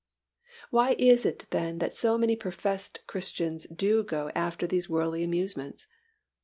Why 0.71 0.95
is 0.97 1.27
it 1.27 1.45
then 1.51 1.77
that 1.77 1.93
so 1.95 2.17
many 2.17 2.35
professed 2.35 3.01
Christians 3.05 3.65
do 3.67 4.01
go 4.01 4.31
after 4.33 4.65
these 4.65 4.89
worldly 4.89 5.23
amusements? 5.23 5.85